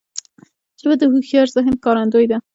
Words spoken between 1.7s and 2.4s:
ښکارندوی ده